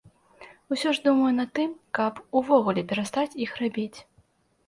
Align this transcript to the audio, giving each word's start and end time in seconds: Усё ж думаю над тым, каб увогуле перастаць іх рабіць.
Усё 0.75 0.93
ж 0.97 1.01
думаю 1.07 1.33
над 1.39 1.51
тым, 1.59 1.75
каб 1.99 2.13
увогуле 2.41 2.85
перастаць 2.93 3.37
іх 3.47 3.51
рабіць. 3.65 3.99